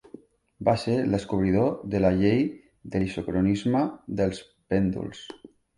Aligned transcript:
Va 0.69 0.73
ser 0.83 0.95
el 1.01 1.13
descobridor 1.15 1.69
de 1.97 2.01
la 2.07 2.11
llei 2.23 2.43
de 2.95 3.05
l'isocronisme 3.05 3.87
dels 4.23 4.45
pèndols. 4.75 5.27